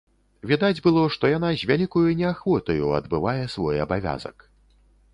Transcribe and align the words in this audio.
Відаць 0.51 0.83
было, 0.85 1.03
што 1.17 1.29
яна 1.33 1.51
з 1.65 1.69
вялікаю 1.73 2.05
неахвотаю 2.23 2.85
адбывае 3.01 3.39
свой 3.57 3.75
абавязак. 3.89 4.37